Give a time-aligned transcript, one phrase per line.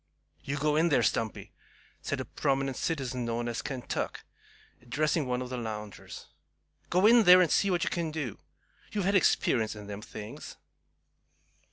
[0.43, 1.51] "You go in there, Stumpy,"
[2.01, 4.25] said a prominent citizen known as "Kentuck,"
[4.81, 6.25] addressing one of the loungers.
[6.89, 8.39] "Go in there, and see what you kin do.
[8.91, 10.57] You've had experience in them things."